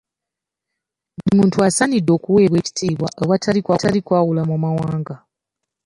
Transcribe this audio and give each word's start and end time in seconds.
Buli 1.15 1.33
muntu 1.39 1.57
assanidde 1.67 2.11
okuweebwa 2.17 2.57
ekitiibwa 2.61 3.07
awatali 3.21 3.99
kwawula 4.07 4.41
mu 4.49 4.55
mawanga. 4.63 5.15